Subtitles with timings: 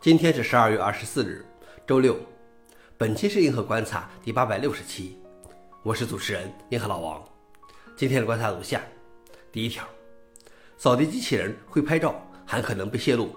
[0.00, 1.44] 今天是十二月二十四日，
[1.84, 2.16] 周六。
[2.96, 5.16] 本期是银河观察第八百六十期，
[5.82, 7.20] 我是主持人银河老王。
[7.96, 8.80] 今天的观察如下：
[9.50, 9.84] 第一条，
[10.76, 12.14] 扫地机器人会拍照，
[12.46, 13.34] 还可能被泄露。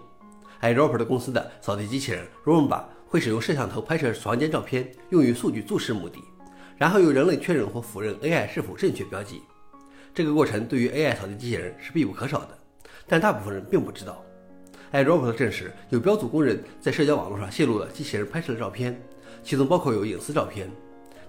[0.61, 6.23] iRobot 公司的扫地机器人 Roomba 会使用摄像头拍摄房间照片，用于数据注释目的，
[6.77, 9.41] 然后由人类确认或否认 AI 是否正确标记。
[10.13, 12.55] 这个过程对于 AI 扫地机器人是必不可少的，
[13.07, 14.23] 但大部分人并不知道。
[14.91, 19.01] iRobot 证实，有标组工人在社交网络上泄露了机器人拍摄的照片，
[19.41, 20.69] 其中包括有隐私照片。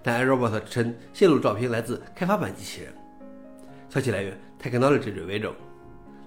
[0.02, 2.92] 但 iRobot 称，泄露照片来自开发版机器人。
[3.88, 5.52] 消息来源：Technology Review。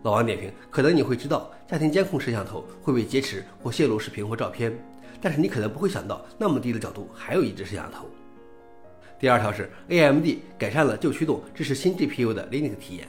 [0.04, 4.73] 老王点评：可能你会知道，家庭监控摄像头会被劫持或泄露视频或照片，
[5.20, 8.09] 但是你可能不会想到，那么低的角度还有一只摄像头。
[9.20, 10.26] 第二条是，AMD
[10.58, 13.08] 改善了旧驱动支持新 GPU 的 Linux 体验。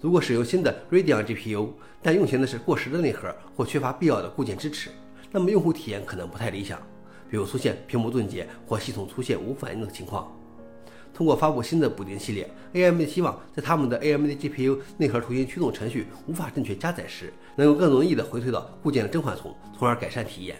[0.00, 1.70] 如果使用新的 Radeon GPU，
[2.00, 4.90] 但运行的是过时的内核或缺乏必要的固件支持，
[5.32, 6.78] 那么用户体验可能不太理想，
[7.28, 10.32] 比如出现屏幕顿结或系统出现无反应的情况。
[11.12, 20.56] 通过发布新的补丁系列，AMD 希望在他们的 AMD GPU 内核图形驱动程序无法正确加载时，能够更容易地回退到固件的甄嬛丛，从而改善体验。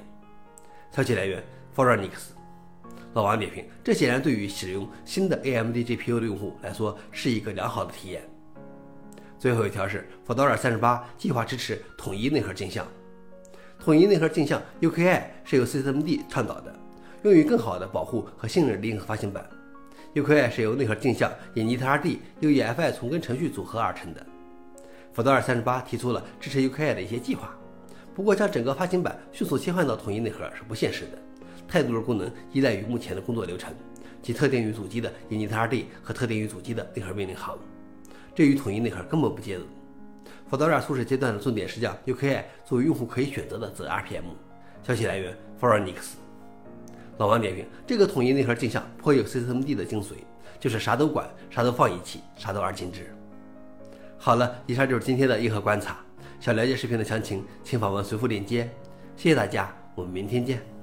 [0.90, 1.40] 消息来源
[1.74, 2.32] f o r e n i x
[3.14, 8.28] 老王点评：这显然对于使用新的 AMD GPU 的用户来说是一个良好的体验。
[9.38, 12.86] 最后一条是，Fedora 38计划支持统一内核镜像。
[13.78, 16.74] 统一内核镜像 UKI 是由 systemd 倡导的，
[17.22, 19.48] 用于更好的保护和信任 Linux 发行版。
[20.14, 24.26] UKI 是由内核镜像、initrd、UEFI 从根程序组合而成的。
[25.14, 27.56] Fedora 38提出了支持 UKI 的一些计划，
[28.14, 31.18] 不过将整个发行版迅速切换到统一内核是不现实的。
[31.68, 33.72] 太多的功能依赖于目前的工作流程，
[34.20, 37.56] 即特定于主机的 initrd 和特定于主机的内核命令行。
[38.38, 39.64] 这与统一内核根本不接入。
[40.48, 44.26] Fedora 初始阶段的重点是将 UKI 作为用户可以选择的子 RPM。
[44.86, 46.16] 消息来源 f o r e n i x
[47.16, 50.12] 老王点评：这个统一内核镜像颇有 systemd 的精髓，
[50.60, 53.12] 就是啥都管，啥都放一起，啥都二进制。
[54.16, 55.98] 好了，以上就是今天的硬核观察。
[56.38, 58.70] 想了解视频的详情，请访问随附链接。
[59.16, 60.77] 谢谢大家，我们明天见。